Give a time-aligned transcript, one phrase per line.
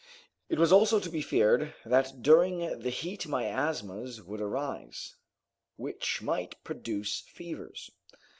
[0.49, 5.15] It was also to be feared that during the heat miasmas would arise,
[5.75, 7.91] which might produce fevers.